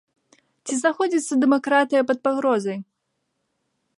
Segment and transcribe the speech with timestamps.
[0.65, 2.79] Ці знаходзіцца дэмакратыя пад пагрозай?